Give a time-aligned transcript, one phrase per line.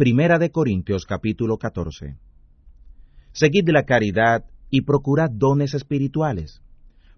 [0.00, 2.16] Primera de Corintios capítulo 14.
[3.32, 6.62] Seguid la caridad y procurad dones espirituales,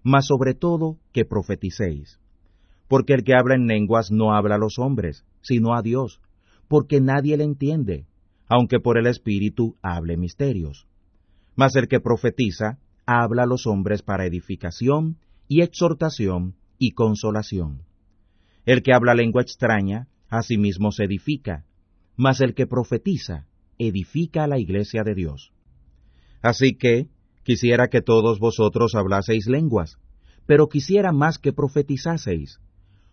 [0.03, 2.19] mas sobre todo que profeticéis.
[2.89, 6.19] Porque el que habla en lenguas no habla a los hombres, sino a Dios,
[6.67, 8.05] porque nadie le entiende,
[8.49, 10.85] aunque por el Espíritu hable misterios.
[11.55, 17.83] Mas el que profetiza habla a los hombres para edificación y exhortación y consolación.
[18.65, 21.63] El que habla lengua extraña, a sí mismo se edifica,
[22.15, 25.51] mas el que profetiza, edifica a la iglesia de Dios.
[26.41, 27.07] Así que,
[27.43, 29.97] quisiera que todos vosotros hablaseis lenguas,
[30.45, 32.59] pero quisiera más que profetizaseis,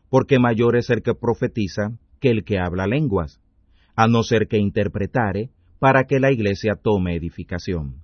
[0.09, 3.41] porque mayor es el que profetiza que el que habla lenguas,
[3.97, 8.03] a no ser que interpretare, para que la iglesia tome edificación.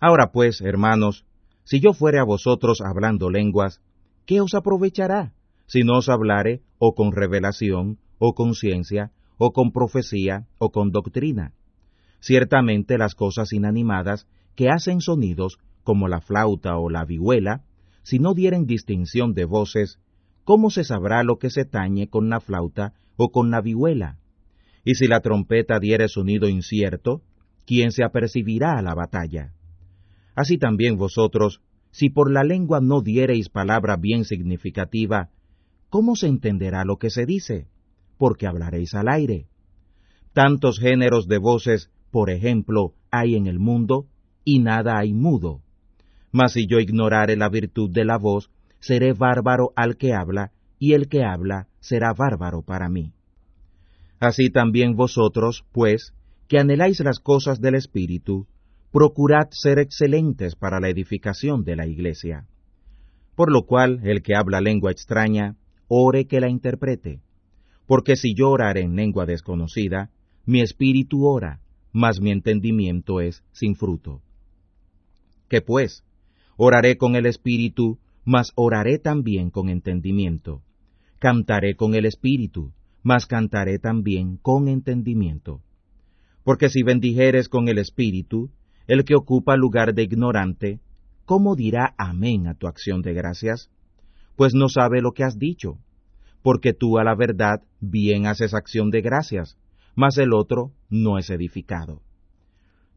[0.00, 1.24] Ahora pues, hermanos,
[1.64, 3.80] si yo fuere a vosotros hablando lenguas,
[4.26, 5.32] ¿qué os aprovechará?
[5.66, 10.90] Si no os hablare o con revelación, o con ciencia, o con profecía, o con
[10.90, 11.52] doctrina.
[12.20, 17.62] Ciertamente las cosas inanimadas que hacen sonidos, como la flauta o la vihuela,
[18.02, 19.98] si no dieren distinción de voces,
[20.44, 24.18] ¿cómo se sabrá lo que se tañe con la flauta o con la vihuela?
[24.84, 27.22] Y si la trompeta diere sonido incierto,
[27.66, 29.52] ¿quién se apercibirá a la batalla?
[30.34, 35.30] Así también vosotros, si por la lengua no diereis palabra bien significativa,
[35.88, 37.68] ¿cómo se entenderá lo que se dice?
[38.18, 39.46] Porque hablaréis al aire.
[40.32, 44.06] Tantos géneros de voces, por ejemplo, hay en el mundo,
[44.44, 45.62] y nada hay mudo.
[46.32, 48.50] Mas si yo ignorare la virtud de la voz,
[48.80, 53.12] seré bárbaro al que habla, y el que habla será bárbaro para mí.
[54.18, 56.14] Así también vosotros, pues,
[56.48, 58.46] que anheláis las cosas del Espíritu,
[58.92, 62.46] procurad ser excelentes para la edificación de la iglesia.
[63.34, 65.56] Por lo cual, el que habla lengua extraña,
[65.88, 67.20] ore que la interprete.
[67.86, 70.10] Porque si yo orare en lengua desconocida,
[70.44, 71.60] mi espíritu ora,
[71.92, 74.22] mas mi entendimiento es sin fruto.
[75.48, 76.04] ¿Qué pues?
[76.56, 80.62] Oraré con el espíritu, mas oraré también con entendimiento.
[81.18, 82.72] Cantaré con el espíritu,
[83.02, 85.62] mas cantaré también con entendimiento.
[86.42, 88.50] Porque si bendijeres con el espíritu,
[88.86, 90.80] el que ocupa lugar de ignorante,
[91.24, 93.70] ¿cómo dirá amén a tu acción de gracias?
[94.36, 95.78] Pues no sabe lo que has dicho,
[96.46, 99.58] porque tú a la verdad bien haces acción de gracias,
[99.96, 102.02] mas el otro no es edificado.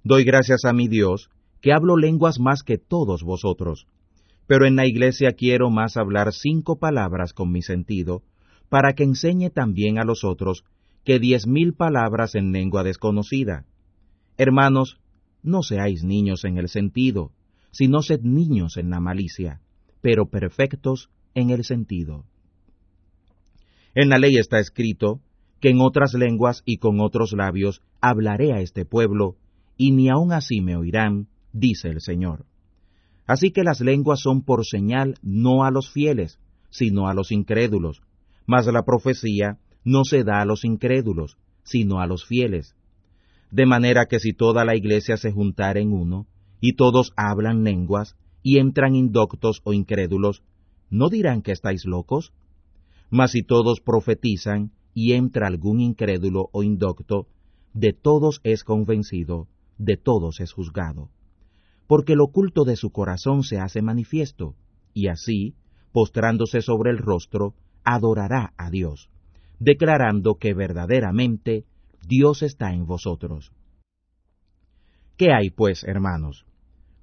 [0.04, 3.88] Doy gracias a mi Dios, que hablo lenguas más que todos vosotros,
[4.46, 8.22] pero en la iglesia quiero más hablar cinco palabras con mi sentido,
[8.70, 10.64] para que enseñe también a los otros
[11.04, 13.66] que diez mil palabras en lengua desconocida.
[14.38, 15.00] Hermanos,
[15.42, 17.32] no seáis niños en el sentido,
[17.72, 19.59] sino sed niños en la malicia,
[20.02, 22.26] pero perfectos en el sentido.
[24.02, 25.20] En la ley está escrito
[25.60, 29.36] que en otras lenguas y con otros labios hablaré a este pueblo,
[29.76, 32.46] y ni aun así me oirán, dice el Señor.
[33.28, 36.40] Así que las lenguas son por señal no a los fieles,
[36.70, 38.02] sino a los incrédulos,
[38.46, 42.78] mas la profecía no se da a los incrédulos, sino a los fieles
[43.52, 46.28] de manera que si toda la iglesia se juntara en uno,
[46.62, 50.44] y todos hablan lenguas, y entran indoctos o incrédulos,
[50.90, 52.32] ¿no dirán que estáis locos?
[53.09, 57.28] Mas si todos profetizan, y entra algún incrédulo o indocto,
[57.74, 59.47] de todos es convencido,
[59.78, 61.09] de todos es juzgado.
[61.88, 64.56] Porque el oculto de su corazón se hace manifiesto,
[64.94, 65.56] y así,
[65.92, 69.09] postrándose sobre el rostro, adorará a Dios,
[69.59, 71.66] declarando que verdaderamente
[72.08, 73.52] Dios está en vosotros.
[75.18, 76.46] ¿Qué hay, pues, hermanos?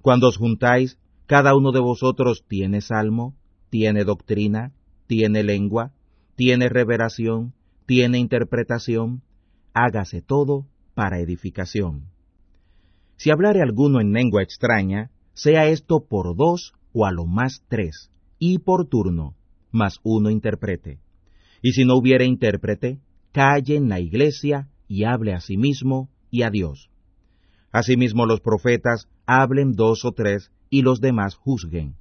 [0.01, 3.35] Cuando os juntáis, cada uno de vosotros tiene salmo,
[3.69, 4.73] tiene doctrina,
[5.07, 5.93] tiene lengua,
[6.37, 7.55] tiene revelación,
[7.87, 9.23] tiene interpretación,
[9.73, 12.11] hágase todo para edificación.
[13.15, 18.11] Si hablare alguno en lengua extraña, sea esto por dos o a lo más tres,
[18.37, 19.35] y por turno,
[19.71, 20.99] mas uno interprete.
[21.63, 22.99] Y si no hubiere intérprete,
[23.31, 26.91] calle en la iglesia y hable a sí mismo y a Dios.
[27.71, 31.95] Asimismo los profetas hablen dos o tres y los demás juzguen.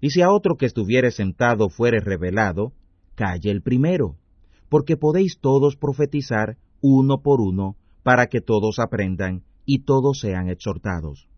[0.00, 2.72] Y si a otro que estuviere sentado fuere revelado,
[3.14, 4.16] calle el primero,
[4.68, 11.28] porque podéis todos profetizar uno por uno, para que todos aprendan y todos sean exhortados.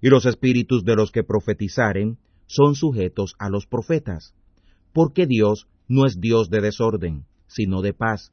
[0.00, 4.34] Y los espíritus de los que profetizaren son sujetos a los profetas,
[4.92, 8.32] porque Dios no es Dios de desorden, sino de paz,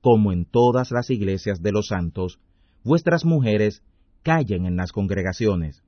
[0.00, 2.38] como en todas las iglesias de los santos,
[2.84, 3.82] vuestras mujeres
[4.22, 5.82] callen en las congregaciones,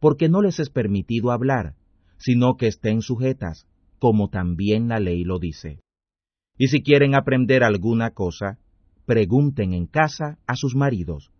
[0.00, 1.76] porque no les es permitido hablar,
[2.18, 3.66] sino que estén sujetas,
[4.02, 5.78] como también la ley lo dice.
[6.58, 8.58] Y si quieren aprender alguna cosa,
[9.06, 11.30] pregunten en casa a sus maridos,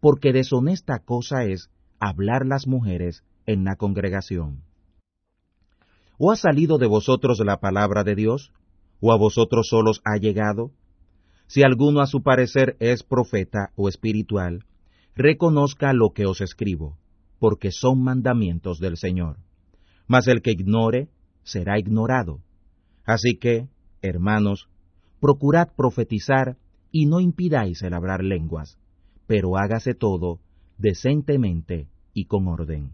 [0.00, 1.70] porque deshonesta cosa es
[2.00, 4.64] hablar las mujeres en la congregación.
[6.18, 8.52] ¿O ha salido de vosotros la palabra de Dios?
[8.98, 10.72] ¿O a vosotros solos ha llegado?
[11.46, 14.64] Si alguno a su parecer es profeta o espiritual,
[15.14, 16.98] reconozca lo que os escribo,
[17.38, 19.36] porque son mandamientos del Señor.
[20.08, 21.10] Mas el que ignore,
[21.48, 22.40] será ignorado.
[23.04, 23.68] Así que,
[24.02, 24.68] hermanos,
[25.20, 26.56] procurad profetizar
[26.92, 28.78] y no impidáis el hablar lenguas,
[29.26, 30.38] pero hágase todo
[30.78, 32.92] decentemente y con orden.